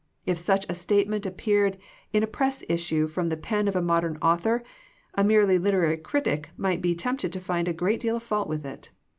[0.25, 1.77] If such a statement ap peared
[2.11, 4.63] in a press issue from the pen of a modern author,
[5.13, 8.65] a merely literary critic might be tempted to find a great deal of fault with
[8.65, 8.89] it.